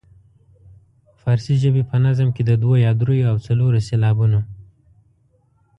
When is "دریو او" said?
3.01-3.37